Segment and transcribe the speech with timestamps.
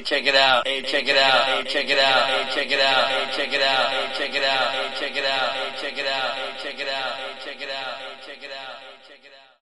[0.00, 0.66] Hey, check it out.
[0.66, 1.44] Hey, check it out.
[1.44, 2.26] Hey, check it out.
[2.26, 3.06] Hey, check it out.
[3.06, 3.90] Hey, check it out.
[3.90, 4.72] Hey, check it out.
[4.72, 5.52] Hey, check it out.
[5.52, 6.32] Hey, check it out.
[6.32, 7.20] Hey, check it out.
[7.20, 8.00] Hey, check it out.
[8.00, 8.80] Hey, check it out.
[8.80, 9.60] Hey, check it out.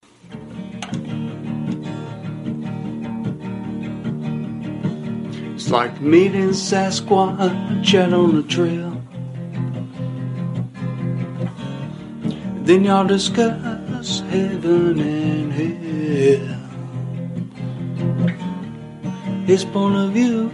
[5.55, 8.95] It's like meeting Sasquatch out on the trail.
[12.63, 16.48] Then y'all discuss heaven and hell.
[19.49, 20.53] His point of view,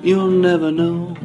[0.00, 1.16] you'll never know.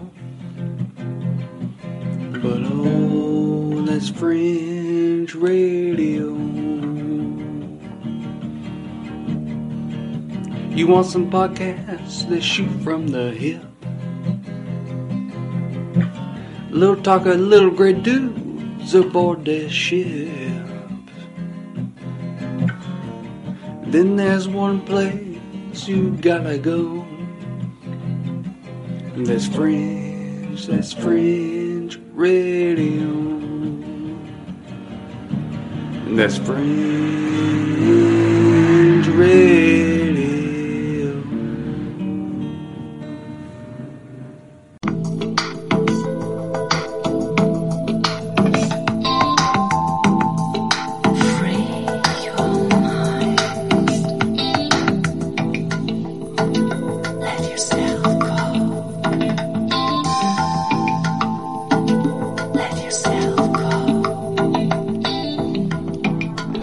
[2.41, 6.34] But oh, that's fringe radio.
[10.73, 13.62] You want some podcasts that shoot from the hip?
[16.71, 20.66] Little talker, little gray dudes aboard their ship.
[23.85, 25.27] Then there's one place
[25.85, 26.96] you gotta go.
[29.26, 33.07] That's fringe, that's fringe radio.
[36.15, 36.57] That's fringe
[39.07, 39.87] radio.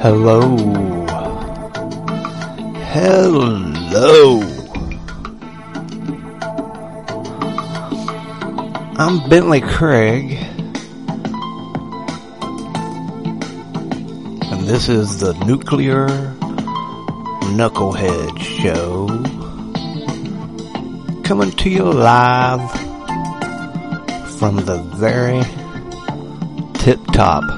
[0.05, 0.55] Hello.
[2.93, 4.43] Hello.
[8.99, 10.33] I'm Bentley Craig.
[14.53, 16.09] And this is the Nuclear
[17.57, 19.09] Knucklehead Show.
[21.25, 22.71] Coming to you live
[24.39, 25.43] from the very
[26.75, 27.54] tip top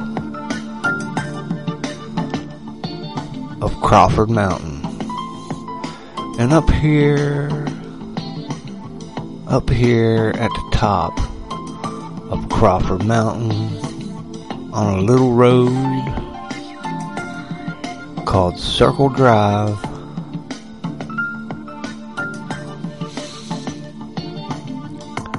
[3.86, 4.85] Crawford Mountain.
[6.41, 7.48] And up here,
[9.47, 11.17] up here at the top
[12.33, 13.52] of Crawford Mountain,
[14.75, 15.70] on a little road
[18.27, 19.79] called Circle Drive,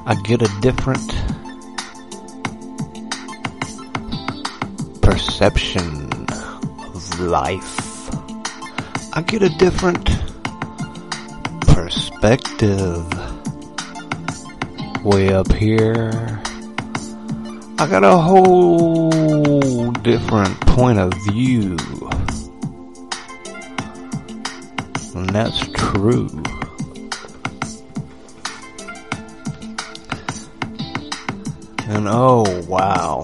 [0.06, 1.12] I get a different
[5.02, 6.10] perception
[6.96, 7.77] of life.
[9.18, 10.06] I get a different
[11.62, 13.04] perspective.
[15.04, 16.40] Way up here,
[17.80, 21.78] I got a whole different point of view.
[25.16, 26.30] And that's true.
[31.88, 33.24] And oh wow.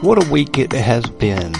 [0.00, 1.54] What a week it has been.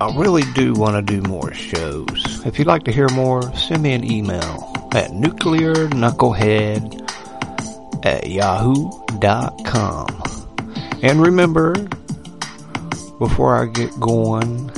[0.00, 2.46] I really do want to do more shows.
[2.46, 10.22] If you'd like to hear more, send me an email at nuclearknucklehead at yahoo.com.
[11.02, 11.74] And remember,
[13.18, 14.70] before I get going,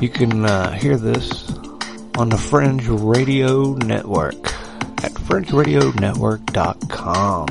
[0.00, 1.50] you can uh, hear this
[2.16, 4.36] on the Fringe Radio Network
[5.02, 7.48] at fringeradionetwork.com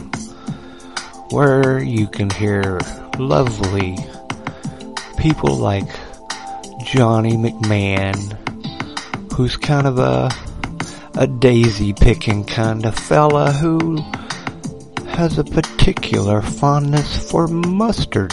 [1.32, 2.80] where you can hear
[3.20, 3.98] lovely
[5.18, 5.90] people like
[6.96, 8.16] Johnny McMahon,
[9.34, 10.30] who's kind of a
[11.16, 13.98] a daisy picking kind of fella who
[15.10, 18.32] has a particular fondness for mustard.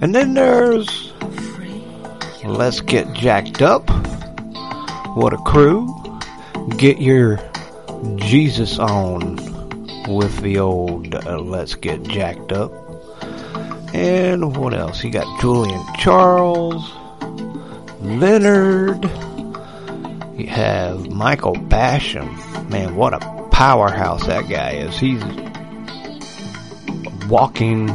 [0.00, 1.12] And then there's
[2.44, 3.90] Let's Get Jacked Up.
[5.16, 5.92] What a crew.
[6.76, 7.40] Get your
[8.14, 9.34] Jesus on
[10.06, 12.85] with the old uh, Let's Get Jacked Up.
[13.96, 15.02] And what else?
[15.02, 16.92] You got Julian Charles,
[18.02, 19.04] Leonard.
[20.38, 22.28] You have Michael Basham.
[22.68, 23.20] Man, what a
[23.50, 24.98] powerhouse that guy is.
[24.98, 25.22] He's
[27.30, 27.88] walking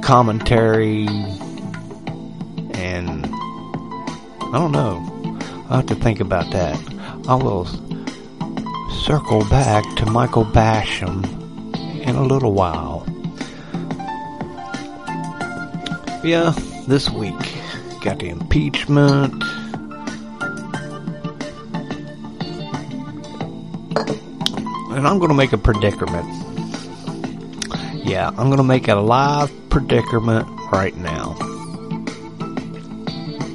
[0.00, 1.08] commentary
[2.74, 5.04] and I don't know.
[5.68, 6.80] I'll have to think about that.
[7.26, 7.64] I will
[9.04, 11.24] circle back to Michael Basham
[12.06, 13.11] in a little while.
[16.24, 16.54] Yeah,
[16.86, 17.34] this week
[18.00, 19.42] got the impeachment.
[24.92, 26.24] And I'm going to make a predicament.
[28.04, 31.34] Yeah, I'm going to make a live predicament right now.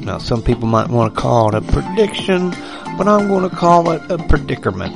[0.02, 2.50] Now, some people might want to call it a prediction,
[2.98, 4.94] but I'm going to call it a predicament.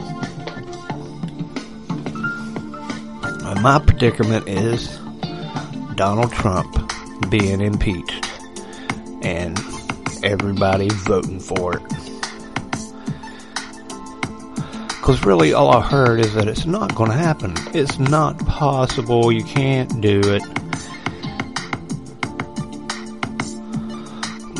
[3.23, 4.99] And my predicament is
[5.95, 6.80] Donald Trump
[7.31, 8.29] being impeached
[9.23, 9.57] and
[10.21, 11.83] everybody voting for it.
[14.89, 17.55] Because really, all I heard is that it's not going to happen.
[17.73, 19.31] It's not possible.
[19.31, 20.43] You can't do it.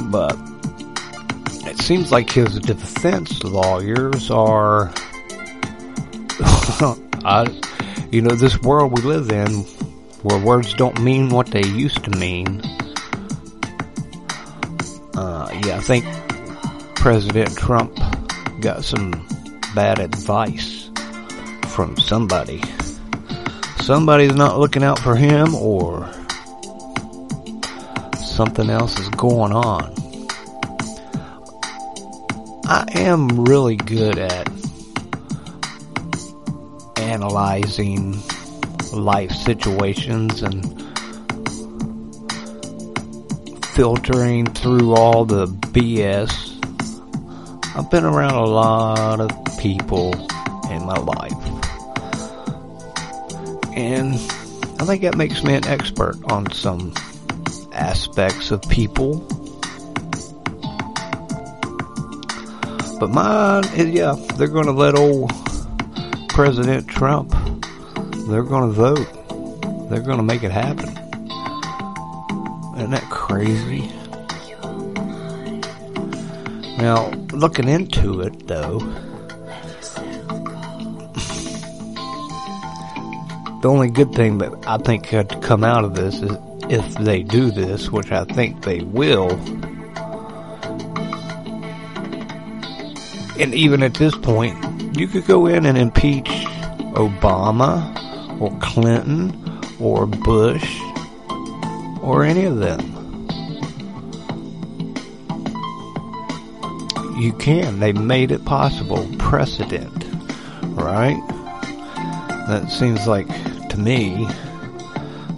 [0.09, 0.35] But
[1.69, 4.91] it seems like his defense lawyers are.
[7.23, 7.45] I,
[8.11, 9.65] you know, this world we live in,
[10.23, 12.61] where words don't mean what they used to mean.
[15.15, 16.05] Uh, yeah, I think
[16.95, 17.99] President Trump
[18.59, 19.11] got some
[19.73, 20.89] bad advice
[21.69, 22.61] from somebody.
[23.79, 26.11] Somebody's not looking out for him or
[28.15, 29.93] something else is going on.
[32.65, 34.47] I am really good at
[36.97, 38.21] analyzing
[38.93, 40.63] life situations and
[43.73, 46.49] filtering through all the BS.
[47.75, 50.13] I've been around a lot of people
[50.69, 51.31] in my life.
[53.75, 54.13] And
[54.79, 56.93] I think that makes me an expert on some
[57.71, 59.19] aspects of people.
[62.99, 65.31] But mine is, yeah, they're going to let old
[66.29, 67.33] President Trump,
[68.31, 69.89] they're going to vote.
[69.89, 70.89] They're going to make it happen.
[72.77, 73.91] Isn't that crazy?
[76.77, 78.79] Now, looking into it though,
[83.61, 86.37] the only good thing that I think could come out of this is
[86.69, 89.31] if they do this, which I think they will.
[93.37, 96.29] And even at this point, you could go in and impeach
[96.95, 98.00] Obama
[98.41, 99.37] or Clinton
[99.79, 100.81] or Bush
[102.01, 102.79] or any of them.
[107.19, 107.79] You can.
[107.79, 109.07] They made it possible.
[109.19, 110.05] Precedent.
[110.63, 111.21] Right?
[112.47, 113.27] That seems like
[113.69, 114.27] to me.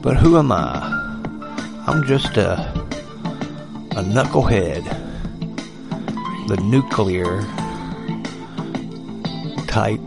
[0.01, 0.89] But who am I?
[1.85, 2.53] I'm just a
[3.91, 4.85] a knucklehead.
[6.47, 7.41] The nuclear
[9.67, 10.00] type.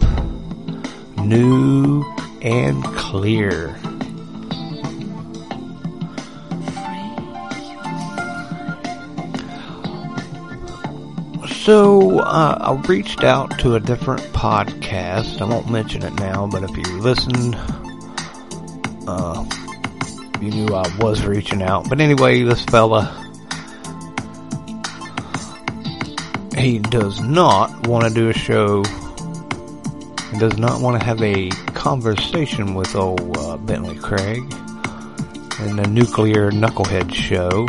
[1.19, 2.03] New
[2.47, 3.77] and clear.
[11.49, 15.41] So uh, I reached out to a different podcast.
[15.41, 17.57] I won't mention it now, but if you listened,
[19.09, 19.45] uh,
[20.41, 21.89] you knew I was reaching out.
[21.89, 23.07] But anyway, this fella,
[26.57, 28.85] he does not want to do a show.
[30.39, 34.43] Does not want to have a conversation with old uh, Bentley Craig
[35.61, 37.67] in the Nuclear Knucklehead Show.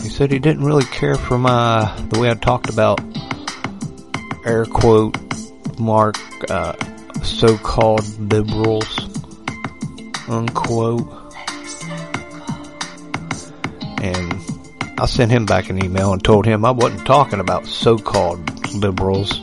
[0.00, 3.00] He said he didn't really care for my the way I talked about
[4.44, 5.16] air quote
[5.78, 6.16] mark
[6.48, 6.74] uh,
[7.24, 8.86] so-called liberals
[10.28, 11.08] unquote.
[14.02, 14.34] And
[15.00, 19.42] I sent him back an email and told him I wasn't talking about so-called liberals.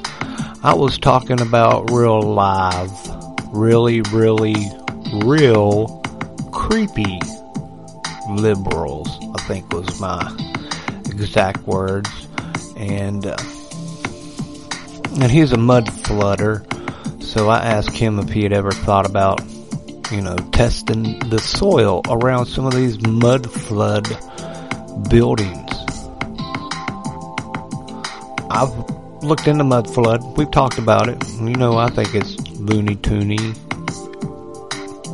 [0.66, 2.90] I was talking about real live,
[3.54, 4.56] really, really,
[5.26, 6.02] real
[6.54, 7.20] creepy
[8.30, 9.10] liberals.
[9.36, 10.22] I think was my
[11.08, 12.10] exact words.
[12.78, 13.36] And uh,
[15.20, 16.64] and he's a mud flooder,
[17.22, 19.42] so I asked him if he had ever thought about,
[20.14, 24.08] you know, testing the soil around some of these mud flood
[25.10, 25.72] buildings.
[28.50, 30.38] I've looked into mud flood.
[30.38, 31.18] We've talked about it.
[31.40, 33.58] You know, I think it's loony toony.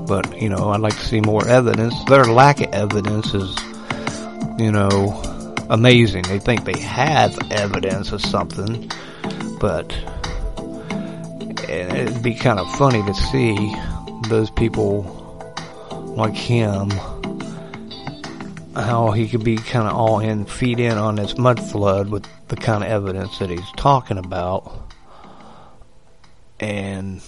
[0.07, 1.93] But, you know, I'd like to see more evidence.
[2.05, 3.55] Their lack of evidence is,
[4.57, 5.21] you know,
[5.69, 6.23] amazing.
[6.23, 8.89] They think they have evidence of something,
[9.59, 9.95] but
[11.69, 13.75] it'd be kind of funny to see
[14.29, 15.15] those people
[16.17, 16.89] like him,
[18.75, 22.25] how he could be kind of all in, feed in on this mud flood with
[22.49, 24.93] the kind of evidence that he's talking about,
[26.59, 27.21] and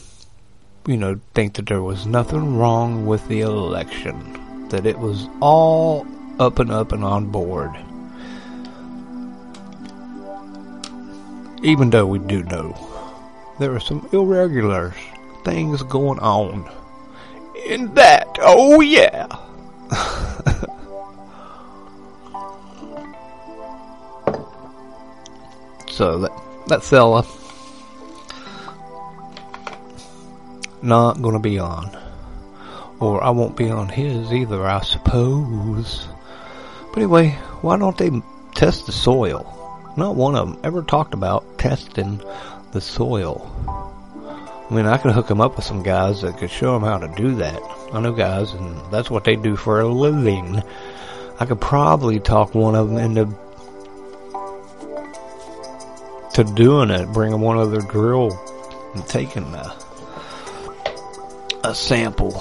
[0.87, 6.05] you know, think that there was nothing wrong with the election, that it was all
[6.39, 7.71] up and up and on board.
[11.63, 12.75] Even though we do know
[13.59, 14.95] there are some irregular
[15.43, 16.67] things going on
[17.67, 18.27] in that.
[18.41, 19.27] Oh yeah.
[25.91, 26.31] So that
[26.67, 27.25] that fella
[30.81, 31.97] not gonna be on.
[32.99, 36.07] Or I won't be on his either, I suppose.
[36.89, 37.29] But anyway,
[37.61, 38.11] why don't they
[38.55, 39.57] test the soil?
[39.97, 42.21] Not one of them ever talked about testing
[42.71, 43.47] the soil.
[44.69, 46.97] I mean, I could hook them up with some guys that could show them how
[46.99, 47.61] to do that.
[47.91, 50.63] I know guys, and that's what they do for a living.
[51.39, 53.35] I could probably talk one of them into
[56.43, 58.31] to doing it, bringing one of their drill
[58.95, 59.77] and taking a,
[61.63, 62.35] a sample.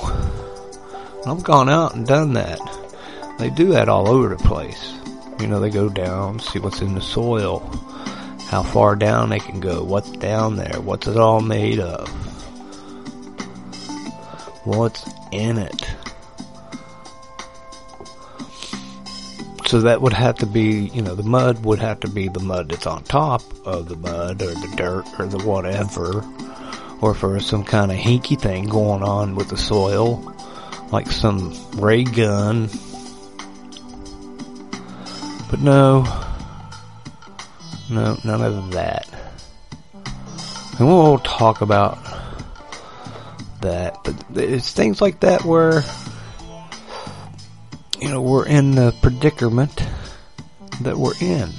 [1.26, 2.58] I've gone out and done that.
[3.38, 4.94] They do that all over the place.
[5.38, 7.60] You know, they go down, see what's in the soil,
[8.48, 12.08] how far down they can go, what's down there, what's it all made of,
[14.64, 15.88] what's in it.
[19.70, 22.40] So that would have to be, you know, the mud would have to be the
[22.40, 26.24] mud that's on top of the mud or the dirt or the whatever.
[27.00, 30.34] Or for some kind of hinky thing going on with the soil,
[30.90, 32.68] like some ray gun.
[35.48, 36.02] But no,
[37.88, 39.08] no, none of that.
[40.80, 41.96] And we'll talk about
[43.60, 45.84] that, but it's things like that where
[48.00, 49.84] you know, we're in the predicament
[50.80, 51.50] that we're in.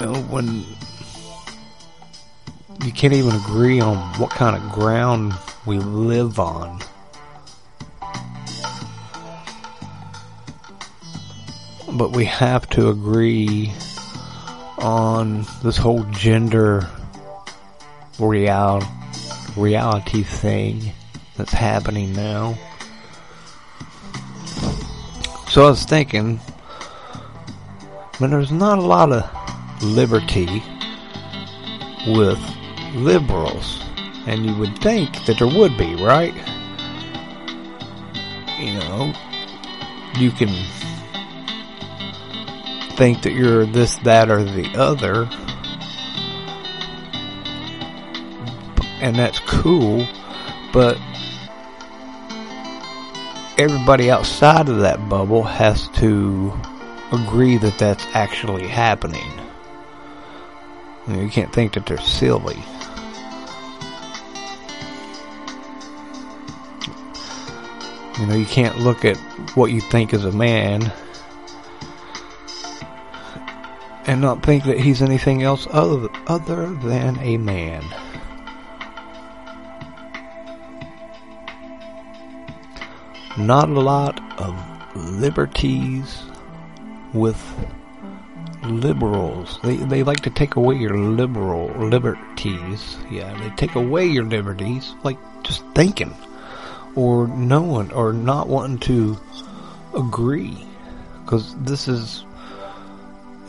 [0.00, 0.64] You when
[2.84, 5.34] you can't even agree on what kind of ground
[5.66, 6.80] we live on.
[11.92, 13.72] But we have to agree
[14.78, 16.88] on this whole gender
[18.18, 18.86] reality
[19.56, 20.92] reality thing
[21.36, 22.56] that's happening now.
[25.48, 26.40] So I was thinking,
[28.18, 30.62] but there's not a lot of liberty
[32.06, 32.40] with
[32.94, 33.84] liberals,
[34.26, 36.34] and you would think that there would be, right?
[38.58, 39.12] You know,
[40.18, 40.48] you can
[42.96, 45.28] think that you're this, that, or the other
[49.02, 50.06] and that's cool,
[50.72, 50.96] but
[53.58, 56.52] everybody outside of that bubble has to
[57.10, 59.28] agree that that's actually happening.
[61.08, 62.62] You, can't think that they're silly.
[68.20, 69.16] You know, you can't look at
[69.56, 70.92] what you think is a man
[74.06, 77.82] and not think that he's anything else other, other than a man.
[83.46, 84.54] Not a lot of
[84.96, 86.22] liberties
[87.12, 87.40] with
[88.64, 89.58] liberals.
[89.62, 92.96] They they like to take away your liberal liberties.
[93.10, 96.14] Yeah, they take away your liberties, like just thinking,
[96.94, 99.18] or knowing, or not wanting to
[99.96, 100.66] agree.
[101.24, 102.24] Because this is,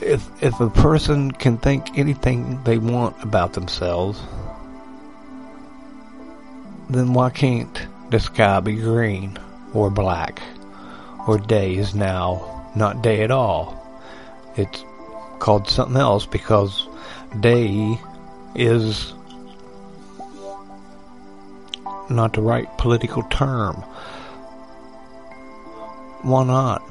[0.02, 4.22] if if a person can think anything they want about themselves,
[6.90, 9.38] then why can't the sky be green?
[9.74, 10.42] Or black,
[11.28, 13.80] or day is now not day at all.
[14.56, 14.84] It's
[15.40, 16.88] called something else because
[17.40, 17.98] day
[18.56, 19.14] is
[22.10, 23.76] not the right political term.
[26.22, 26.84] Why not?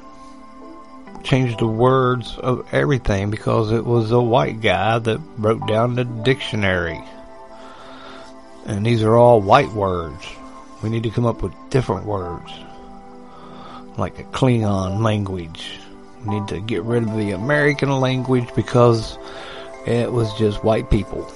[1.23, 6.05] Change the words of everything because it was a white guy that wrote down the
[6.05, 7.03] dictionary.
[8.67, 10.27] And these are all white words.
[10.83, 12.53] We need to come up with different words
[13.97, 15.79] like a Klingon language.
[16.25, 19.19] We need to get rid of the American language because
[19.87, 21.27] it was just white people.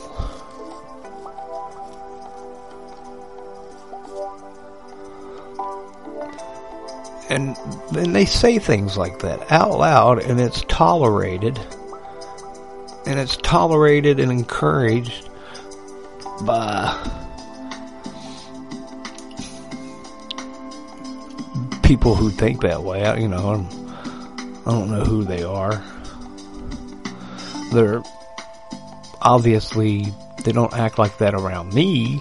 [7.28, 7.56] And
[7.92, 11.58] then they say things like that out loud and it's tolerated.
[13.04, 15.28] And it's tolerated and encouraged
[16.44, 17.25] by
[21.87, 23.05] people who think that way.
[23.05, 23.88] I, you know, I'm,
[24.66, 25.83] I don't know who they are.
[27.73, 28.02] They're
[29.23, 30.07] obviously
[30.43, 32.21] they don't act like that around me.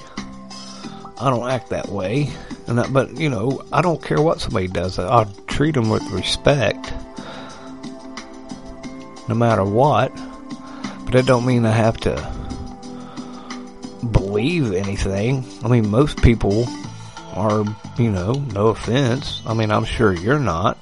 [1.18, 2.30] I don't act that way,
[2.68, 5.00] and that, but you know, I don't care what somebody does.
[5.00, 6.94] I'll treat them with respect,
[9.28, 10.16] no matter what.
[11.06, 12.16] But that don't mean I have to
[14.12, 15.44] believe anything.
[15.64, 16.68] I mean, most people
[17.36, 17.66] or,
[17.98, 19.42] you know, no offense.
[19.46, 20.78] I mean, I'm sure you're not.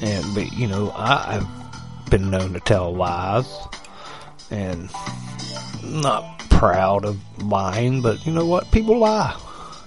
[0.00, 3.52] And, but, you know, I, I've been known to tell lies.
[4.50, 4.90] And
[5.84, 8.70] not proud of lying, but you know what?
[8.70, 9.38] People lie.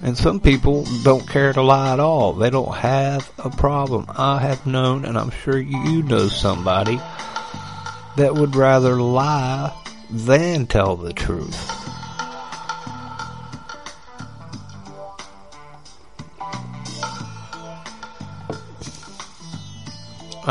[0.01, 2.33] And some people don't care to lie at all.
[2.33, 4.05] They don't have a problem.
[4.09, 6.99] I have known, and I'm sure you know somebody
[8.17, 9.71] that would rather lie
[10.09, 11.80] than tell the truth.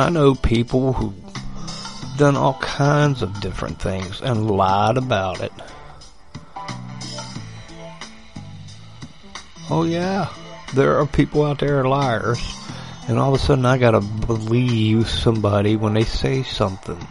[0.01, 5.53] I know people who've done all kinds of different things and lied about it.
[9.69, 10.33] Oh yeah,
[10.73, 12.41] there are people out there liars,
[13.09, 17.07] and all of a sudden I gotta believe somebody when they say something.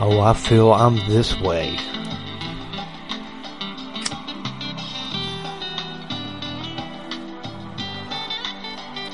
[0.00, 1.76] Oh, I feel I'm this way.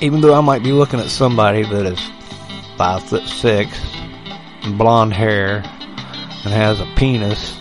[0.01, 2.01] Even though I might be looking at somebody that is
[2.83, 3.81] five foot six,
[4.77, 5.59] blonde hair,
[6.45, 7.57] and has a penis,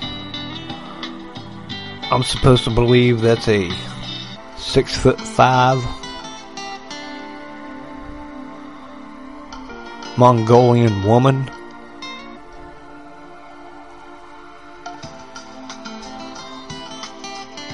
[2.09, 3.69] I'm supposed to believe that's a
[4.57, 5.77] six foot five
[10.17, 11.47] Mongolian woman.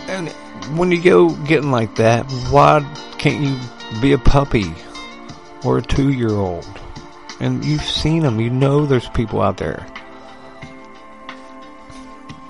[0.10, 0.28] And
[0.78, 2.82] when you go getting like that, why
[3.18, 4.74] can't you be a puppy
[5.64, 6.68] or a two year old?
[7.40, 9.86] And you've seen them, you know there's people out there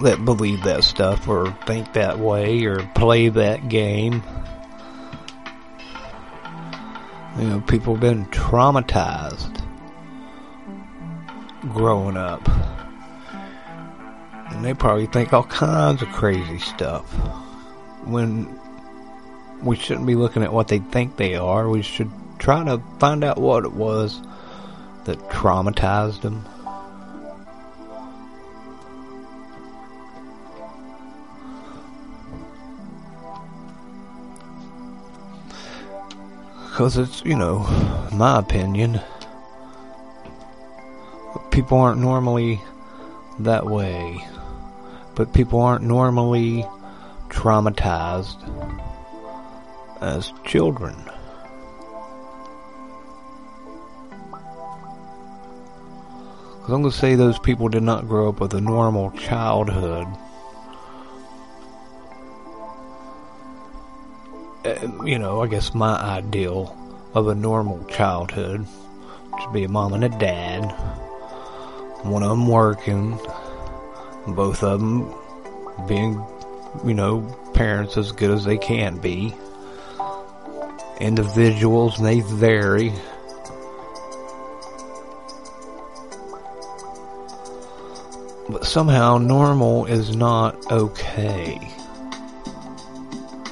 [0.01, 4.23] that believe that stuff or think that way or play that game.
[7.37, 9.63] You know, people have been traumatized
[11.61, 12.47] growing up.
[14.51, 17.03] And they probably think all kinds of crazy stuff.
[18.05, 18.59] When
[19.61, 23.23] we shouldn't be looking at what they think they are, we should try to find
[23.23, 24.21] out what it was
[25.07, 26.45] that traumatized them.
[36.65, 37.59] Because it's, you know,
[38.11, 38.99] my opinion,
[41.51, 42.61] people aren't normally
[43.39, 44.23] that way.
[45.15, 46.65] But people aren't normally
[47.29, 48.37] traumatized
[50.01, 50.95] as children.
[56.67, 60.05] Because I'm going to say those people did not grow up with a normal childhood.
[65.05, 66.77] You know, I guess my ideal
[67.13, 68.67] of a normal childhood
[69.39, 70.65] should be a mom and a dad.
[72.03, 73.17] One of them working,
[74.27, 75.09] both of them
[75.87, 76.21] being,
[76.83, 77.21] you know,
[77.53, 79.33] parents as good as they can be.
[80.99, 82.91] Individuals, they vary.
[88.49, 91.59] But somehow normal is not okay.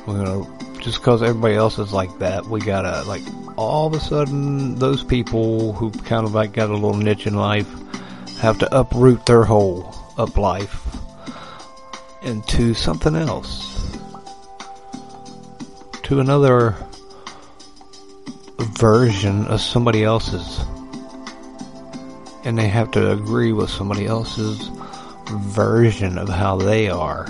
[0.08, 3.24] You know, just because everybody else is like that, we gotta, like,
[3.58, 7.36] all of a sudden, those people who kind of like got a little niche in
[7.36, 7.68] life
[8.40, 10.86] have to uproot their whole up life
[12.22, 13.98] into something else.
[16.04, 16.76] To another
[18.58, 20.60] version of somebody else's.
[22.44, 24.70] And they have to agree with somebody else's
[25.30, 27.28] version of how they are.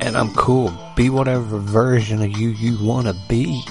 [0.00, 0.72] And I'm cool.
[0.94, 3.64] Be whatever version of you you want to be.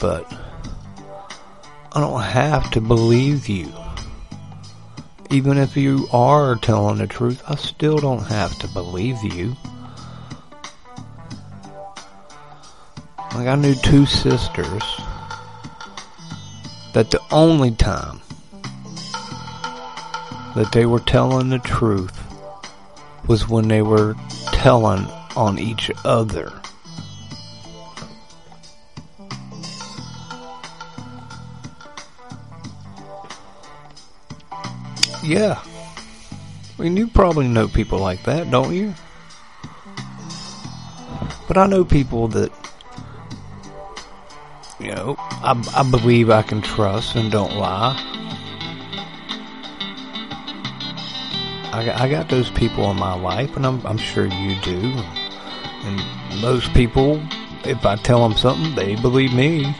[0.00, 0.30] But
[1.92, 3.72] I don't have to believe you.
[5.30, 9.56] Even if you are telling the truth, I still don't have to believe you.
[13.34, 14.82] Like I knew two sisters
[16.96, 18.22] that the only time
[20.54, 22.18] that they were telling the truth
[23.26, 24.16] was when they were
[24.52, 25.06] telling
[25.36, 26.50] on each other.
[35.22, 35.60] Yeah.
[36.78, 38.94] I mean, you probably know people like that, don't you?
[41.46, 42.50] But I know people that,
[44.80, 47.94] you know, I, I believe I can trust and don't lie.
[51.72, 54.92] I I got those people in my life, and I'm, I'm sure you do.
[55.84, 57.22] And most people,
[57.64, 59.72] if I tell them something, they believe me.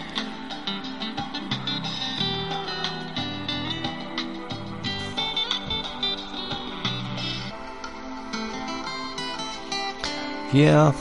[10.53, 10.93] yeah.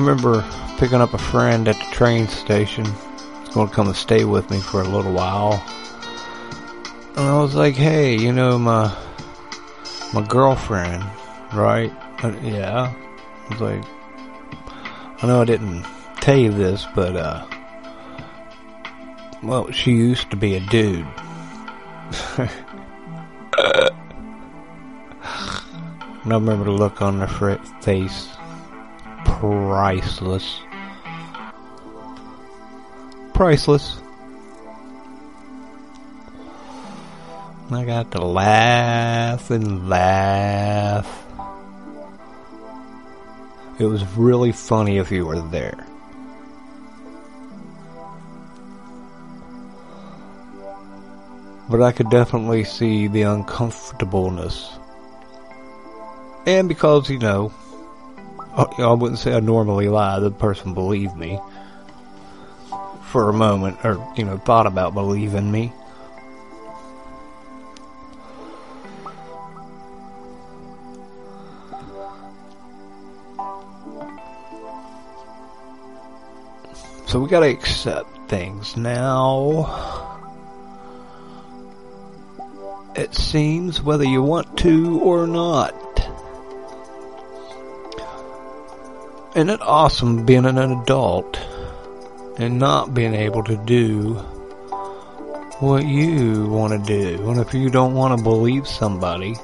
[0.00, 0.44] Remember
[0.78, 2.84] picking up a friend at the train station.
[2.84, 5.62] He's going to come and stay with me for a little while.
[7.16, 8.96] And I was like, hey, you know, my,
[10.14, 11.04] my girlfriend,
[11.52, 11.92] right?
[12.24, 12.94] Uh, yeah.
[12.94, 13.84] I was like,
[15.22, 15.84] I know I didn't
[16.20, 17.46] tell you this, but, uh,
[19.42, 21.06] well, she used to be a dude.
[22.38, 22.50] and
[26.24, 28.28] I remember the look on her face.
[29.40, 30.60] Priceless.
[33.32, 33.98] Priceless.
[37.70, 41.26] I got to laugh and laugh.
[43.78, 45.86] It was really funny if you were there.
[51.70, 54.70] But I could definitely see the uncomfortableness.
[56.44, 57.54] And because, you know,
[58.54, 61.40] I wouldn't say I normally lie, the person believed me
[63.10, 65.72] for a moment, or, you know, thought about believing me.
[77.06, 80.08] So we gotta accept things now.
[82.94, 85.74] It seems whether you want to or not.
[89.40, 91.40] Isn't it awesome being an adult
[92.36, 94.16] and not being able to do
[95.60, 97.30] what you want to do?
[97.30, 99.36] And if you don't want to believe somebody,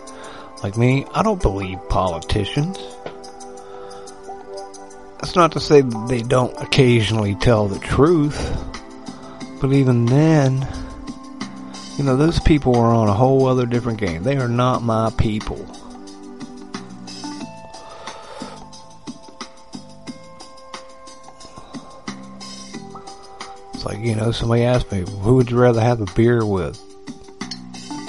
[0.62, 2.78] like me, I don't believe politicians.
[5.18, 8.54] That's not to say they don't occasionally tell the truth,
[9.62, 10.68] but even then,
[11.96, 14.24] you know, those people are on a whole other different game.
[14.24, 15.66] They are not my people.
[24.06, 26.80] You know, somebody asked me, who would you rather have a beer with?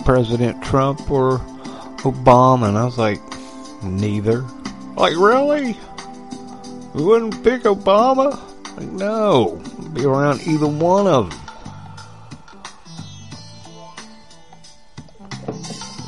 [0.06, 1.40] President Trump or
[2.04, 2.68] Obama?
[2.70, 3.20] And I was like,
[3.84, 4.42] neither.
[4.96, 5.76] Like, really?
[6.94, 8.40] We wouldn't pick Obama?
[8.78, 9.60] Like, no.
[9.94, 11.40] Be around either one of them.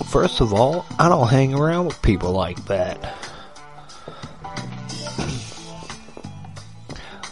[0.06, 3.15] First of all, I don't hang around with people like that.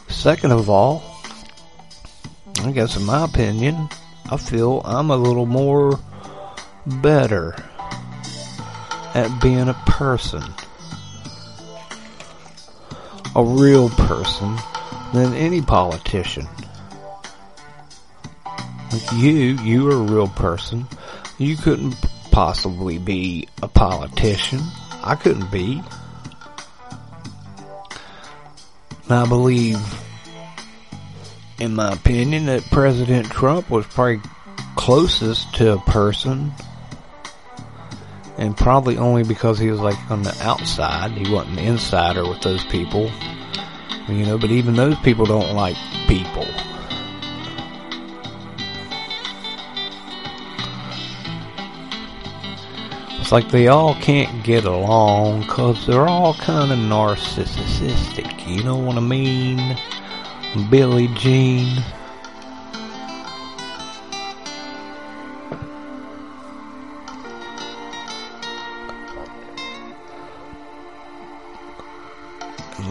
[0.10, 1.17] Second of all,
[2.68, 3.90] I guess in my opinion,
[4.30, 6.00] I feel I'm a little more
[6.86, 7.56] better
[9.14, 10.44] at being a person
[13.38, 14.58] a real person
[15.14, 16.48] than any politician.
[19.14, 19.30] You,
[19.62, 20.88] you are a real person.
[21.38, 21.96] You couldn't
[22.32, 24.60] possibly be a politician.
[25.04, 25.84] I couldn't be.
[29.04, 29.78] And I believe,
[31.60, 34.22] in my opinion, that President Trump was probably
[34.76, 36.52] closest to a person
[38.38, 41.12] and probably only because he was like on the outside.
[41.12, 43.12] He wasn't an insider with those people,
[44.08, 44.38] you know.
[44.38, 45.76] But even those people don't like
[46.08, 46.46] people.
[53.20, 58.48] It's like they all can't get along because they're all kind of narcissistic.
[58.48, 59.78] You know what I mean?
[60.70, 61.84] Billie Jean.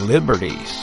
[0.07, 0.83] liberties.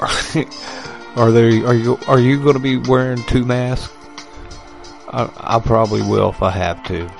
[1.16, 1.66] are there?
[1.66, 1.98] Are you?
[2.06, 3.92] Are you going to be wearing two masks?
[5.08, 7.10] I, I probably will if I have to.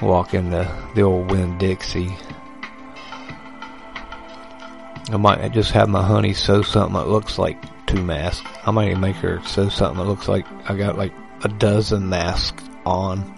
[0.00, 2.16] Walk in the the old Winn-Dixie.
[5.10, 8.46] I might just have my honey sew something that looks like two masks.
[8.66, 12.10] I might even make her sew something that looks like I got like a dozen
[12.10, 13.34] masks on.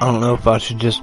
[0.00, 1.02] don't know if I should just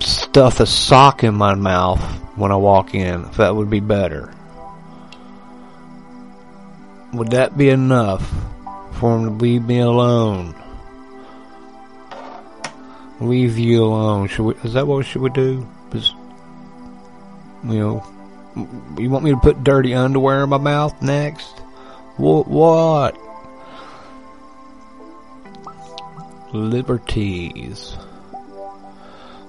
[0.00, 2.00] stuff a sock in my mouth
[2.36, 4.32] when I walk in, if that would be better.
[7.12, 8.28] Would that be enough
[8.94, 10.54] for him to leave me alone?
[13.20, 14.28] Leave you alone.
[14.28, 15.66] Should we, is that what should we do?
[17.64, 18.06] You know,
[18.96, 21.50] you want me to put dirty underwear in my mouth next?
[22.16, 22.46] What?
[22.46, 23.18] What?
[26.52, 27.94] Liberties.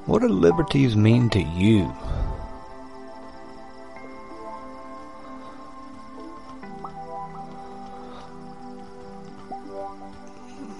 [0.05, 1.93] What do liberties mean to you?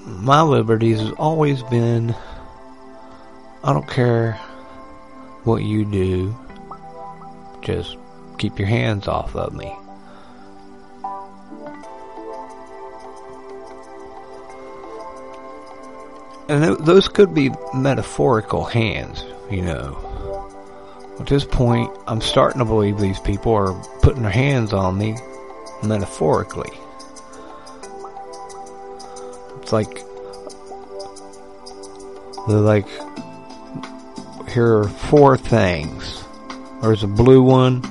[0.08, 2.15] My liberties has always been
[3.63, 4.34] I don't care
[5.43, 6.36] what you do,
[7.62, 7.98] just
[8.38, 9.76] keep your hands off of me.
[16.48, 19.98] And th- those could be metaphorical hands, you know.
[21.19, 25.17] At this point, I'm starting to believe these people are putting their hands on me
[25.84, 26.72] metaphorically.
[29.62, 30.04] It's like
[32.48, 32.88] they're like
[34.50, 36.24] here are four things.
[36.82, 37.82] There's a blue one,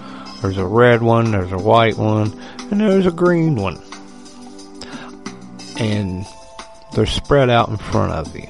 [0.40, 2.38] there's a red one, there's a white one,
[2.70, 3.82] and there's a green one.
[5.78, 6.26] And
[6.92, 8.48] they're spread out in front of you.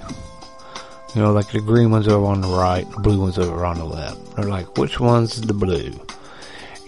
[1.15, 3.79] You know, like the green one's over on the right, the blue one's over on
[3.79, 4.37] the left.
[4.37, 5.93] They're like, which one's the blue?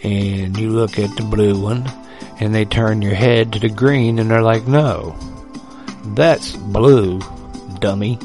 [0.02, 1.90] And you look at the blue one,
[2.38, 5.18] and they turn your head to the green, and they're like, no,
[6.14, 7.20] that's blue,
[7.80, 8.18] dummy.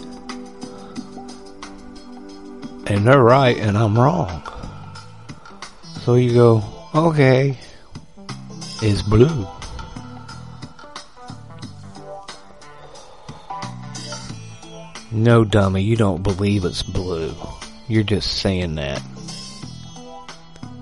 [2.87, 4.43] And they're right, and I'm wrong.
[6.01, 7.57] So you go, okay,
[8.81, 9.47] it's blue.
[15.11, 17.33] No, dummy, you don't believe it's blue.
[17.87, 18.99] You're just saying that.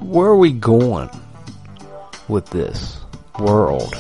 [0.02, 1.10] Where are we going
[2.28, 2.98] with this
[3.40, 3.96] world?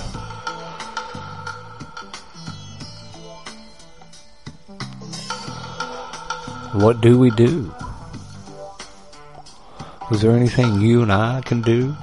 [6.74, 7.72] What do we do?
[10.14, 11.96] Is there anything you and I can do?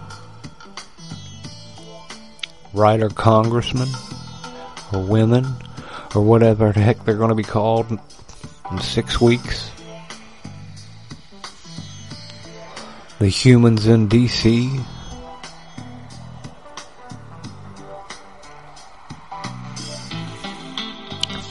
[2.75, 3.87] Write our congressmen
[4.93, 5.47] or women
[6.17, 9.71] or whatever the heck they're going to be called in six weeks.
[13.21, 14.85] The humans in DC.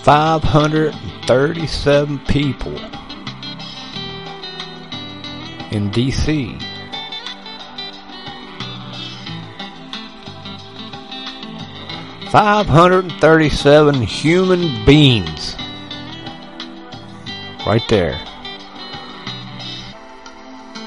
[0.03, 2.77] Five hundred and thirty-seven people
[5.71, 6.61] in DC.
[12.31, 15.55] Five hundred and thirty-seven human beings.
[17.65, 18.19] Right there.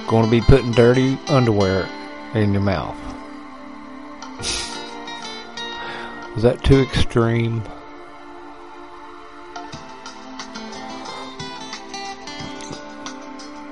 [0.07, 1.89] Going to be putting dirty underwear
[2.35, 2.97] in your mouth.
[6.37, 7.63] Is that too extreme?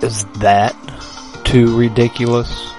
[0.03, 0.75] Is that
[1.51, 2.73] too ridiculous?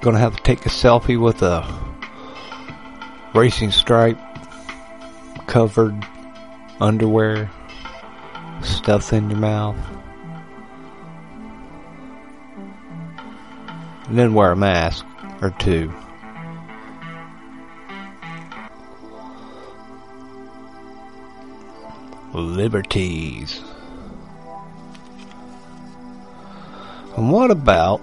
[0.00, 1.64] Gonna have to take a selfie with a
[3.34, 4.18] racing stripe
[5.46, 5.94] covered
[6.80, 7.48] underwear
[8.62, 9.76] stuffed in your mouth.
[14.08, 15.06] And then wear a mask
[15.40, 15.94] or two.
[22.32, 23.60] Liberties.
[27.16, 28.00] And what about,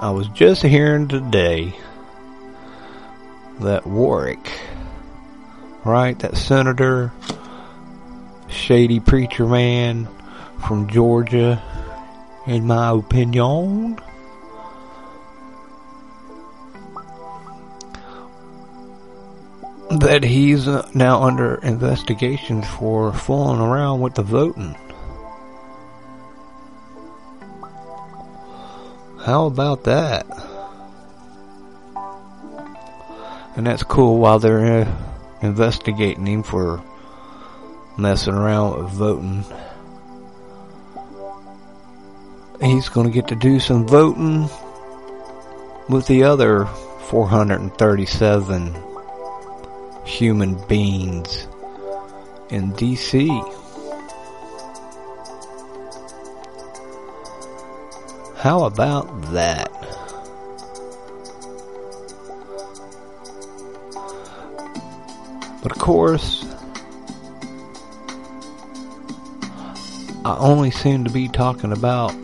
[0.00, 1.74] I was just hearing today
[3.60, 4.48] that Warnock,
[5.84, 7.12] right, that senator,
[8.48, 10.08] shady preacher man
[10.66, 11.62] from Georgia,
[12.46, 13.98] in my opinion,
[20.00, 24.76] that he's uh, now under investigation for fooling around with the voting.
[29.24, 30.26] How about that?
[33.56, 34.96] And that's cool while they're uh,
[35.42, 36.82] investigating him for
[37.96, 39.44] messing around with voting.
[42.60, 44.48] He's going to get to do some voting
[45.88, 46.66] with the other
[47.08, 48.87] 437
[50.08, 51.46] human beings
[52.48, 53.28] in DC.
[58.38, 59.70] How about that?
[65.62, 66.44] But of course,
[70.24, 72.14] I only seem to be talking about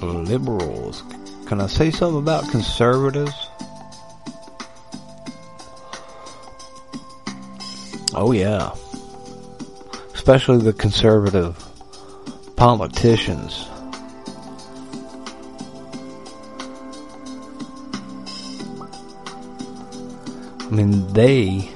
[0.00, 1.02] liberals.
[1.46, 3.45] Can I say something about conservatives?
[8.16, 8.72] Oh yeah.
[10.14, 11.62] Especially the conservative
[12.56, 13.68] politicians.
[20.58, 21.70] I mean, they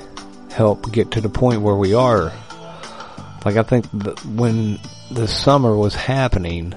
[0.51, 2.33] help get to the point where we are.
[3.45, 3.85] Like I think
[4.35, 4.79] when
[5.11, 6.75] the summer was happening,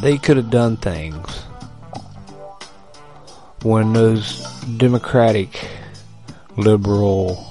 [0.00, 1.44] they could have done things
[3.62, 4.40] when those
[4.76, 5.68] Democratic
[6.56, 7.44] liberal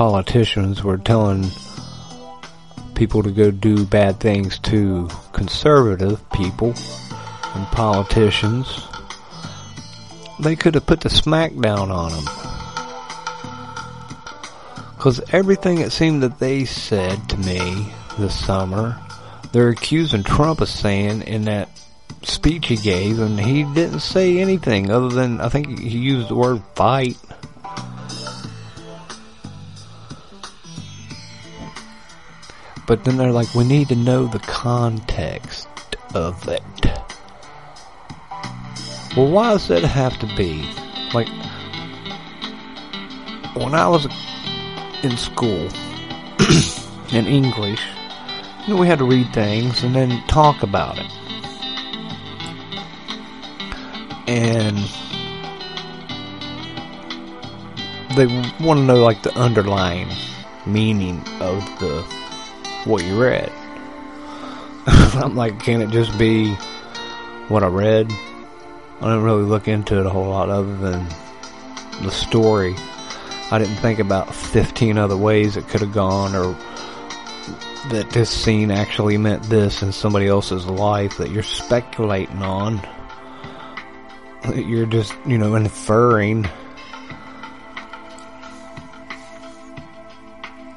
[0.00, 1.44] politicians were telling
[2.94, 6.72] people to go do bad things to conservative people
[7.54, 8.88] and politicians,
[10.38, 12.24] they could have put the smackdown on them.
[14.96, 18.98] Because everything it seemed that they said to me this summer,
[19.52, 21.68] they're accusing Trump of saying in that
[22.22, 26.36] speech he gave, and he didn't say anything other than, I think he used the
[26.36, 27.18] word fight.
[32.90, 35.68] But then they're like, we need to know the context
[36.12, 36.60] of it.
[39.16, 40.68] Well, why does that have to be?
[41.14, 41.28] Like,
[43.54, 44.08] when I was
[45.04, 45.68] in school,
[47.12, 47.80] in English,
[48.66, 51.06] you know, we had to read things and then talk about it.
[54.26, 54.76] And
[58.16, 58.26] they
[58.58, 60.08] want to know, like, the underlying
[60.66, 62.19] meaning of the
[62.84, 63.50] what you read.
[64.86, 66.54] I'm like, can it just be
[67.48, 68.10] what I read?
[69.00, 71.06] I didn't really look into it a whole lot other than
[72.02, 72.74] the story.
[73.50, 76.54] I didn't think about 15 other ways it could have gone or
[77.88, 82.76] that this scene actually meant this in somebody else's life that you're speculating on.
[84.42, 86.46] That you're just, you know, inferring.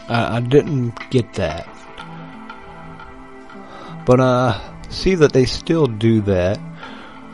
[0.09, 1.67] I, I didn't get that.
[4.05, 6.59] But uh, see that they still do that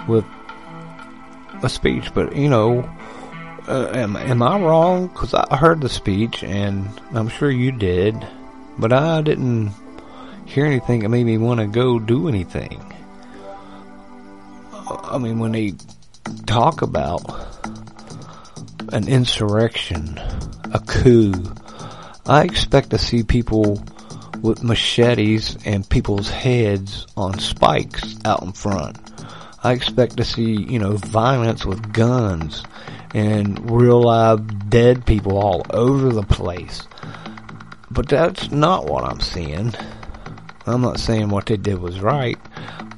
[0.07, 0.25] with
[1.63, 2.13] a speech.
[2.13, 2.89] But you know,
[3.67, 5.07] uh, am am I wrong?
[5.07, 8.27] Because I heard the speech, and I'm sure you did,
[8.77, 9.73] but I didn't
[10.45, 12.83] hear anything that made me want to go do anything.
[14.89, 15.73] I mean, when they
[16.47, 17.21] talk about
[18.91, 20.17] an insurrection,
[20.73, 21.33] a coup,
[22.25, 23.83] I expect to see people
[24.41, 28.97] with machetes and people's heads on spikes out in front.
[29.63, 32.63] I expect to see, you know, violence with guns
[33.13, 36.87] and real live dead people all over the place.
[37.91, 39.73] But that's not what I'm seeing.
[40.65, 42.37] I'm not saying what they did was right.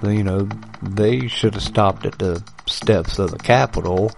[0.04, 0.50] You know,
[0.82, 4.12] they should have stopped at the steps of the Capitol,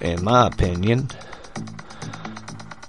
[0.00, 1.10] in my opinion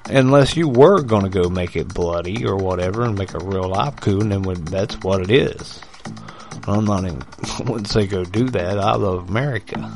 [0.09, 3.69] unless you were going to go make it bloody or whatever and make a real
[3.69, 5.81] life coup, and then that's what it is.
[6.67, 8.77] I'm not even, I wouldn't say go do that.
[8.77, 9.91] I love America.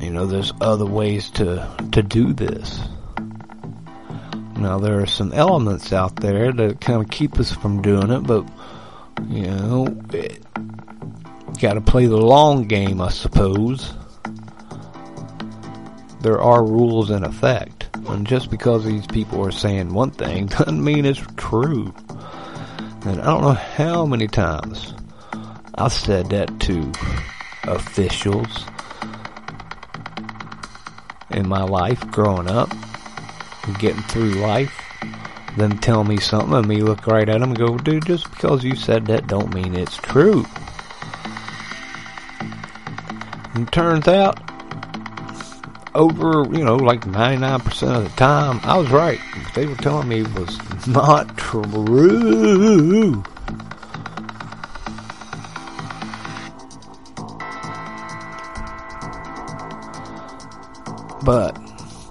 [0.00, 2.80] You know, there's other ways to, to do this.
[4.56, 8.20] Now, there are some elements out there that kind of keep us from doing it,
[8.20, 8.44] but,
[9.28, 10.40] you know, it,
[11.60, 13.92] gotta play the long game, I suppose.
[16.20, 17.81] There are rules in effect.
[18.08, 21.94] And just because these people are saying one thing doesn't mean it's true.
[23.04, 24.94] And I don't know how many times
[25.74, 26.92] I've said that to
[27.64, 28.64] officials
[31.30, 32.70] in my life growing up,
[33.78, 34.72] getting through life,
[35.56, 38.64] them tell me something and me look right at them and go, dude, just because
[38.64, 40.44] you said that don't mean it's true.
[43.54, 44.51] And turns out
[45.94, 49.18] over, you know, like 99% of the time, I was right.
[49.54, 53.22] They were telling me it was not true.
[61.24, 61.56] But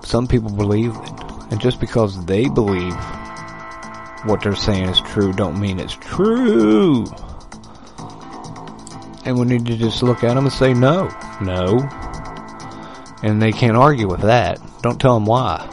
[0.06, 1.12] some people believe it.
[1.52, 2.96] And just because they believe
[4.24, 7.06] what they're saying is true don't mean it's true.
[9.26, 11.10] And we need to just look at them and say, no,
[11.42, 11.80] no,
[13.24, 14.60] and they can't argue with that.
[14.82, 15.68] Don't tell them why.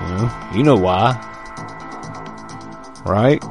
[0.00, 1.28] You know, you know why.
[3.06, 3.42] Right?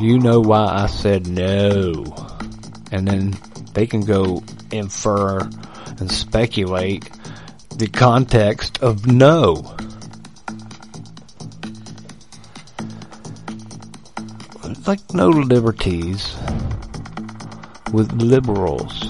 [0.00, 2.16] You know why I said no.
[2.90, 3.36] And then
[3.74, 5.40] they can go infer
[5.98, 7.08] and speculate
[7.76, 9.76] the context of no.
[14.64, 16.34] It's like no liberties
[17.92, 19.08] with liberals.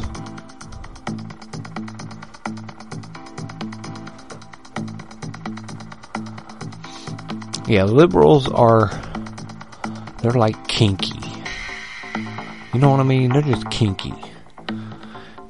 [7.67, 8.91] Yeah, liberals are,
[10.21, 11.19] they're like kinky.
[12.73, 13.33] You know what I mean?
[13.33, 14.15] They're just kinky.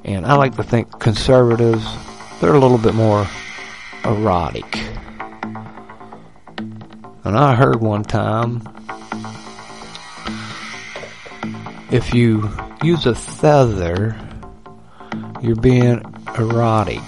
[0.03, 1.85] And I like to think conservatives,
[2.39, 3.27] they're a little bit more
[4.03, 4.77] erotic.
[7.25, 8.61] And I heard one time,
[11.91, 12.49] if you
[12.83, 14.17] use a feather
[15.43, 16.01] you're being
[16.37, 17.01] erotic.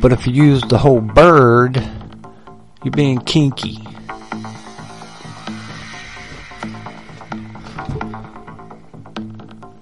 [0.00, 1.76] But if you use the whole bird,
[2.86, 3.80] you're being kinky.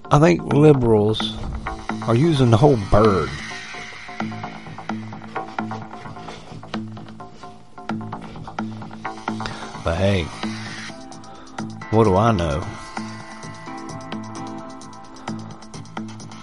[0.09, 1.37] I think liberals
[2.07, 3.29] are using the whole bird.
[9.83, 10.23] But hey,
[11.91, 12.65] what do I know?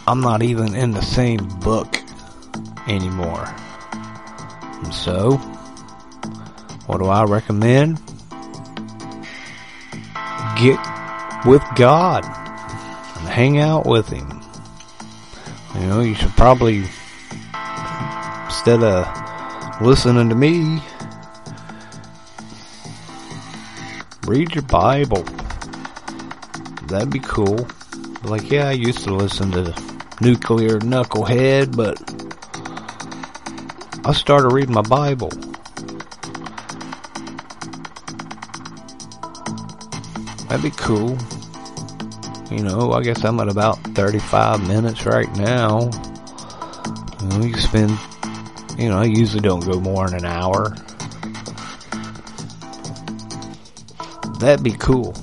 [0.07, 1.97] I'm not even in the same book
[2.87, 3.53] anymore.
[4.85, 5.41] And so,
[6.93, 7.97] what do I recommend?
[10.59, 10.79] Get
[11.47, 14.43] with God and hang out with Him.
[15.75, 16.85] You know, you should probably,
[18.45, 20.83] instead of listening to me,
[24.27, 25.25] read your Bible.
[26.89, 27.67] That'd be cool.
[28.23, 29.75] Like, yeah, I used to listen to
[30.21, 31.97] Nuclear Knucklehead, but
[34.07, 35.31] I started reading my Bible.
[40.53, 41.17] That'd be cool.
[42.51, 45.89] You know, I guess I'm at about 35 minutes right now.
[47.23, 47.99] Know, spend,
[48.77, 50.77] you know, I usually don't go more than an hour.
[54.41, 55.15] That'd be cool.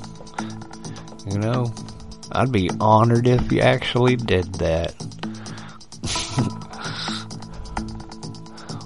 [1.28, 1.76] You know,
[2.32, 4.96] I'd be honored if you actually did that.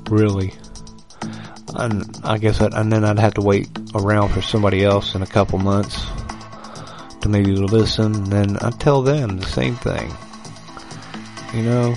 [0.10, 0.54] really.
[1.74, 5.22] And I guess that, and then I'd have to wait around for somebody else in
[5.22, 6.06] a couple months
[7.24, 10.12] to maybe listen, then I'd tell them the same thing.
[11.54, 11.96] You know,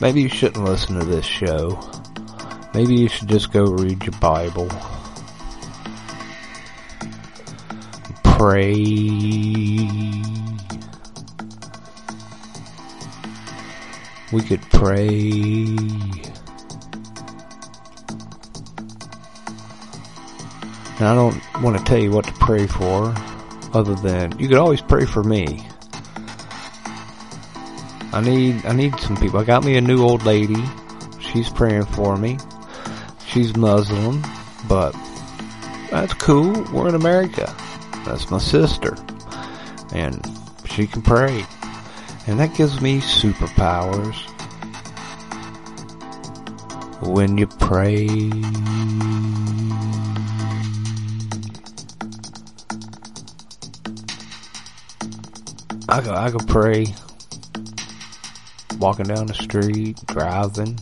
[0.00, 1.78] maybe you shouldn't listen to this show.
[2.72, 4.68] Maybe you should just go read your Bible.
[8.24, 8.72] Pray.
[14.32, 15.76] We could pray.
[20.98, 23.14] Now, I don't want to tell you what to pray for,
[23.76, 25.66] other than you could always pray for me.
[28.12, 29.38] I need I need some people.
[29.38, 30.62] I got me a new old lady.
[31.20, 32.38] She's praying for me.
[33.26, 34.22] She's Muslim,
[34.66, 34.92] but
[35.90, 36.64] that's cool.
[36.72, 37.54] We're in America.
[38.06, 38.96] That's my sister,
[39.92, 40.26] and
[40.64, 41.44] she can pray,
[42.26, 44.16] and that gives me superpowers.
[47.02, 48.06] When you pray.
[55.96, 56.86] I could, I could pray
[58.78, 60.78] walking down the street, driving.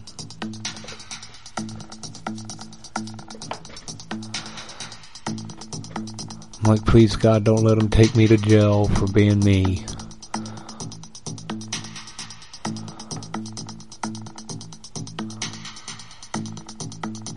[6.58, 9.84] I'm like, please God, don't let them take me to jail for being me.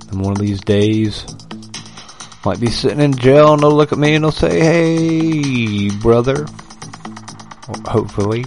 [0.09, 1.27] And one of these days,
[2.43, 6.47] might be sitting in jail and they'll look at me and they'll say, hey, brother,
[7.87, 8.45] hopefully.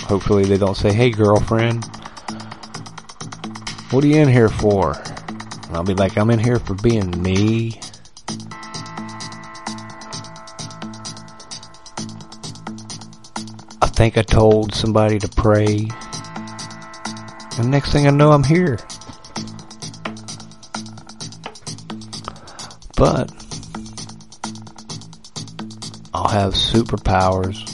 [0.00, 1.84] Hopefully they don't say, hey girlfriend,
[3.90, 4.92] what are you in here for?
[4.92, 7.80] And I'll be like, I'm in here for being me.
[13.80, 15.88] I think I told somebody to pray.
[17.58, 18.78] And next thing I know, I'm here.
[22.96, 23.32] But
[26.14, 27.71] I'll have superpowers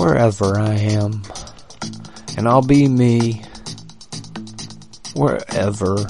[0.00, 1.22] wherever I am.
[2.38, 3.42] And I'll be me
[5.14, 6.06] wherever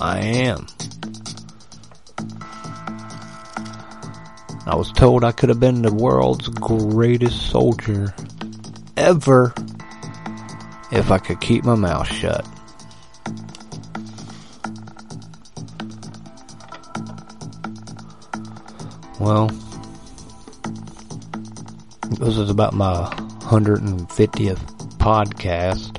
[0.00, 0.66] I am.
[4.66, 8.12] I was told I could have been the world's greatest soldier
[8.96, 9.54] ever
[10.90, 12.44] if I could keep my mouth shut.
[19.20, 19.50] Well,
[22.18, 23.04] this is about my
[23.42, 24.58] 150th
[24.98, 25.94] podcast.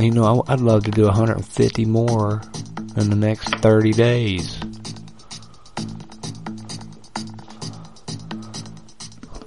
[0.00, 2.42] You know, I'd love to do 150 more
[2.96, 4.56] in the next 30 days.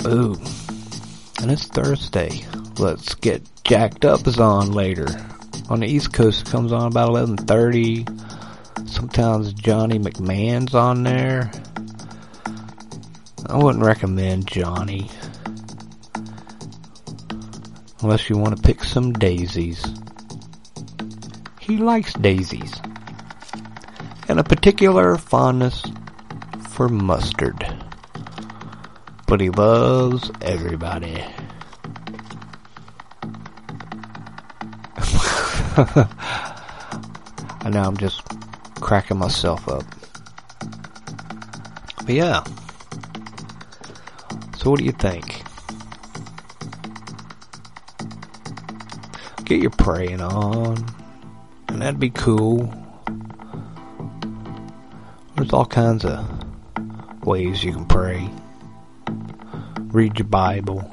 [0.05, 0.35] Ooh,
[1.41, 2.45] and it's Thursday.
[2.77, 5.07] Let's get jacked up is on later.
[5.69, 8.05] On the East Coast, it comes on about 11:30.
[8.89, 11.51] Sometimes Johnny McMahon's on there.
[13.49, 15.09] I wouldn't recommend Johnny.
[18.01, 19.85] Unless you want to pick some daisies.
[21.59, 22.73] He likes daisies.
[24.27, 25.83] And a particular fondness
[26.69, 27.65] for mustard.
[29.27, 31.23] but he loves everybody.
[37.63, 38.21] and now I'm just
[38.75, 39.83] cracking myself up.
[42.05, 42.43] But yeah.
[44.67, 45.43] So what do you think?
[49.45, 50.85] Get your praying on.
[51.69, 52.73] And that'd be cool.
[55.37, 56.27] There's all kinds of
[57.25, 58.29] ways you can pray.
[59.83, 60.83] Read your Bible.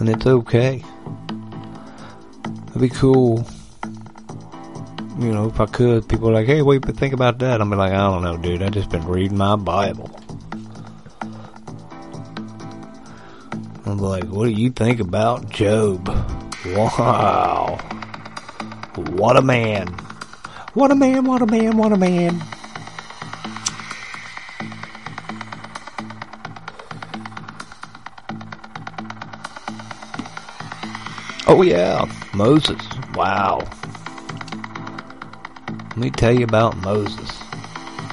[0.00, 0.82] And it's okay.
[2.70, 3.46] It'd be cool.
[5.20, 7.60] You know, if I could, people are like, hey, wait, but think about that.
[7.60, 8.64] I'm like, I don't know, dude.
[8.64, 10.15] I just been reading my Bible.
[14.08, 16.08] Like, what do you think about Job?
[16.66, 17.78] Wow.
[18.94, 19.88] What a man.
[20.74, 22.40] What a man, what a man, what a man.
[31.48, 32.04] Oh yeah,
[32.34, 32.76] Moses.
[33.14, 33.66] Wow.
[35.68, 37.30] Let me tell you about Moses.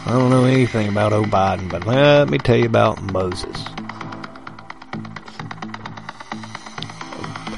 [0.06, 1.24] I don't know anything about O.
[1.24, 3.73] Biden, but let me tell you about Moses.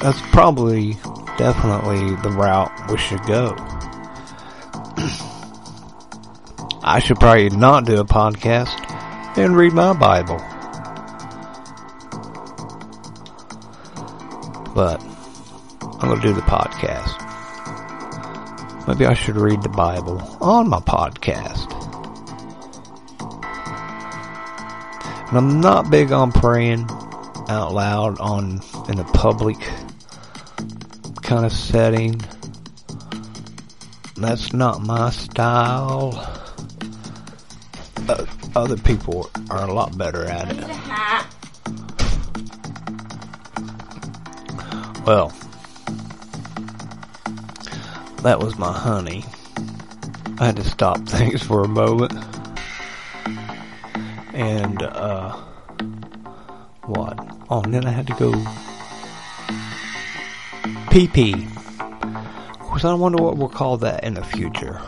[0.06, 0.94] That's probably,
[1.36, 3.56] definitely the route we should go.
[6.84, 8.78] I should probably not do a podcast
[9.36, 10.38] and read my Bible.
[14.76, 17.18] But I'm going to do the podcast.
[18.88, 21.72] Maybe I should read the Bible on my podcast.
[25.30, 26.88] And I'm not big on praying
[27.50, 29.58] out loud on in a public
[31.26, 32.22] kind of setting.
[34.16, 36.14] That's not my style.
[38.08, 40.64] Uh, other people are a lot better at it.
[45.04, 45.34] Well,
[48.22, 49.26] that was my honey.
[50.40, 52.14] I had to stop things for a moment.
[54.34, 55.32] And, uh,
[56.84, 57.18] what?
[57.50, 58.32] Oh, and then I had to go
[60.96, 64.82] Of course, I wonder what we'll call that in the future.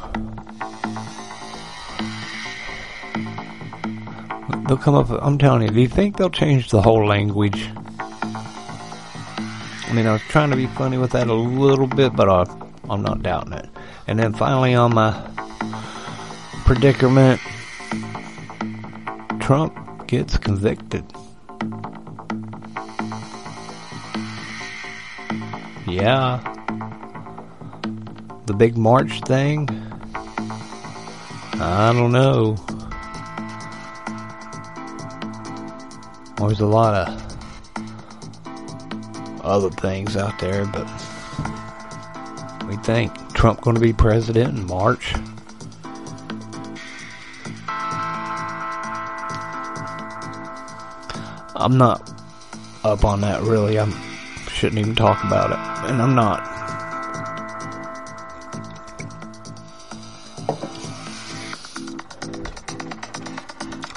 [4.69, 7.69] They'll come up, I'm telling you, do you think they'll change the whole language?
[7.89, 12.45] I mean, I was trying to be funny with that a little bit, but I,
[12.89, 13.67] I'm not doubting it.
[14.07, 15.11] And then finally on my
[16.63, 17.41] predicament,
[19.41, 21.03] Trump gets convicted.
[25.87, 26.43] Yeah.
[28.45, 29.69] The big march thing?
[31.59, 32.57] I don't know.
[36.35, 37.27] There's a lot of
[39.43, 40.85] other things out there, but
[42.67, 45.13] we think Trump going to be president in March.
[51.55, 52.13] I'm not
[52.83, 53.79] up on that really.
[53.79, 53.85] I
[54.57, 56.43] shouldn't even talk about it, and I'm not.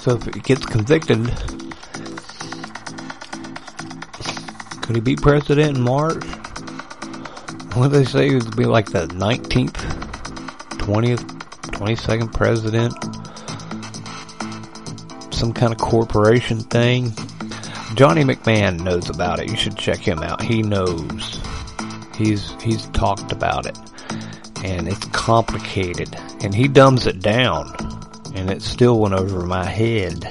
[0.02, 1.24] So if he gets convicted,
[4.82, 6.22] could he be president in March?
[7.72, 8.28] What do they say?
[8.28, 9.72] It would be like the 19th,
[10.76, 11.24] 20th,
[11.72, 12.92] 22nd president.
[15.32, 17.14] Some kind of corporation thing.
[18.00, 19.50] Johnny McMahon knows about it.
[19.50, 20.40] You should check him out.
[20.40, 21.38] He knows.
[22.16, 23.76] He's he's talked about it.
[24.64, 26.08] And it's complicated.
[26.42, 27.76] And he dumbs it down.
[28.34, 30.24] And it still went over my head.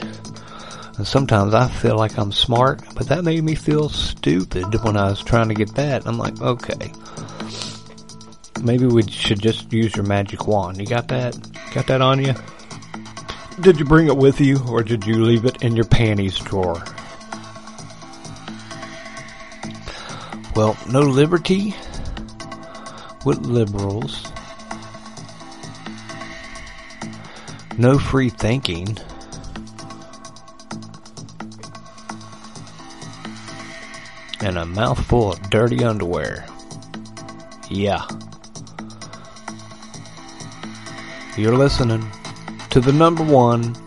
[0.97, 5.07] And sometimes I feel like I'm smart, but that made me feel stupid when I
[5.07, 6.07] was trying to get that.
[6.07, 6.91] I'm like, okay.
[8.63, 10.80] Maybe we should just use your magic wand.
[10.80, 11.38] You got that?
[11.76, 12.34] Got that on you?
[13.61, 16.84] Did you bring it with you, or did you leave it in your panties drawer?
[20.60, 21.74] Well, no liberty
[23.24, 24.28] with liberals.
[27.78, 28.97] No free thinking.
[34.41, 36.45] And a mouthful of dirty underwear.
[37.70, 38.05] Yeah.
[41.38, 42.05] You're listening
[42.72, 43.78] to the number one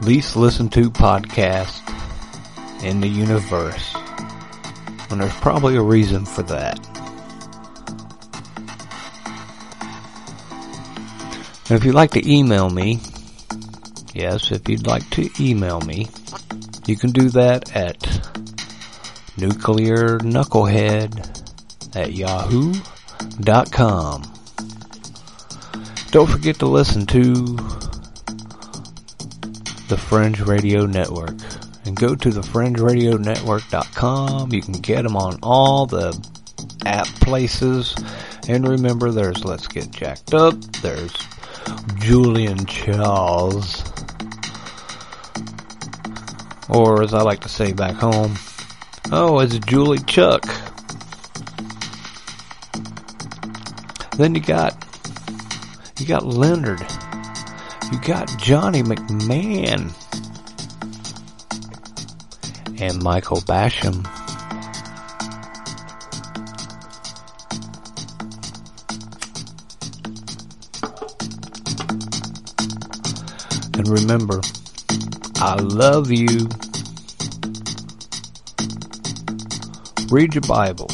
[0.00, 1.82] least listened to podcast
[2.82, 3.99] in the universe.
[5.10, 6.78] And there's probably a reason for that.
[11.68, 13.00] And if you'd like to email me,
[14.20, 16.08] Yes, if you'd like to email me,
[16.86, 17.98] you can do that at
[19.38, 22.72] nuclearknucklehead at yahoo.com.
[26.10, 27.22] Don't forget to listen to
[29.88, 31.38] the Fringe Radio Network
[31.84, 34.52] and go to thefringeradionetwork.com.
[34.52, 36.16] You can get them on all the
[36.84, 37.96] app places.
[38.48, 41.12] And remember, there's Let's Get Jacked Up, there's
[41.96, 43.82] Julian Charles,
[46.68, 48.36] or as I like to say back home,
[49.12, 50.44] oh, it's Julie Chuck.
[54.16, 54.74] Then you got,
[55.98, 56.84] you got Leonard.
[57.92, 59.92] You got Johnny McMahon.
[62.82, 64.06] And Michael Basham.
[73.76, 74.40] And remember,
[75.36, 76.48] I love you.
[80.10, 80.88] Read your Bible.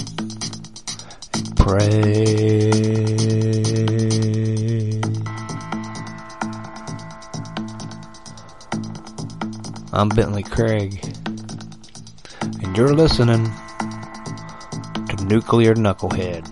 [1.34, 2.86] And pray.
[9.92, 11.05] I'm Bentley Craig,
[12.76, 13.50] you're listening
[15.08, 16.44] to Nuclear Knucklehead,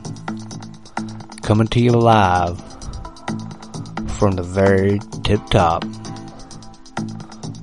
[1.43, 2.57] coming to you live
[4.17, 5.85] from the very tip top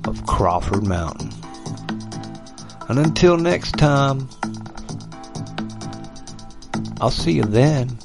[0.06, 1.32] of Crawford Mountain.
[2.88, 4.28] And until next time,
[7.00, 7.98] I'll see you then.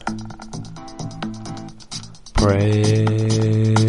[2.34, 3.87] Pray.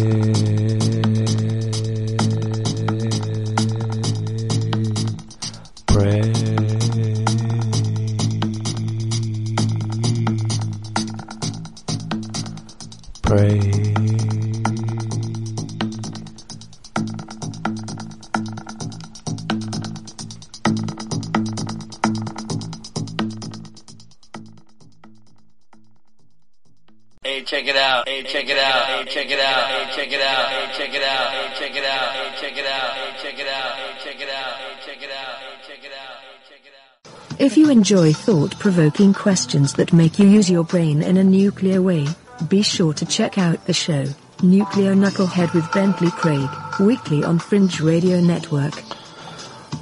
[27.49, 28.07] Check it out.
[28.07, 28.85] Hey, check it out.
[28.85, 29.69] Hey, check it out.
[29.69, 30.49] Hey, check it out.
[30.49, 31.31] Hey, check it out.
[31.31, 32.13] Hey, check it out.
[32.13, 32.93] Hey, check it out.
[32.93, 33.73] Hey, check it out.
[33.73, 34.55] Hey, check it out.
[34.59, 35.37] Hey, check it out.
[35.39, 36.17] Hey, check it out.
[36.21, 37.39] Hey, check it out.
[37.39, 42.05] If you enjoy thought-provoking questions that make you use your brain in a nuclear way,
[42.47, 44.05] be sure to check out the show,
[44.43, 48.73] Nuclear Knucklehead with Bentley Craig, weekly on Fringe Radio Network.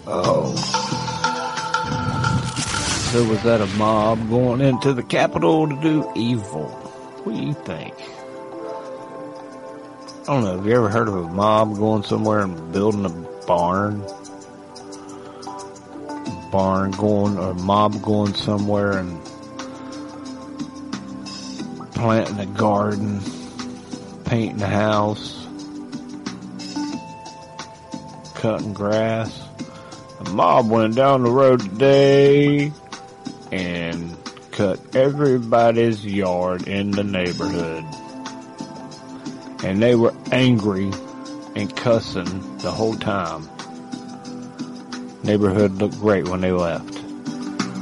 [0.05, 0.55] Oh.
[3.11, 6.86] So was that a mob going into the Capitol to do evil?
[7.27, 7.93] What do you think?
[10.21, 10.55] I don't know.
[10.55, 13.09] Have you ever heard of a mob going somewhere and building a
[13.45, 14.01] barn?
[16.53, 19.21] Barn going, or mob going somewhere and
[21.95, 23.19] planting a garden,
[24.23, 25.45] painting a house,
[28.35, 29.37] cutting grass.
[30.21, 32.71] A mob went down the road today
[33.51, 34.16] and
[34.57, 37.85] cut everybody's yard in the neighborhood.
[39.63, 40.91] And they were angry
[41.55, 43.47] and cussing the whole time.
[45.23, 46.91] Neighborhood looked great when they left.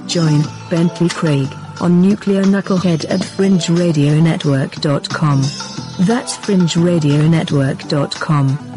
[0.08, 1.48] Join Bentley Craig
[1.80, 5.42] on Nuclear Knucklehead at FringeRadioNetwork.com.
[6.06, 8.75] That's FringeRadioNetwork.com.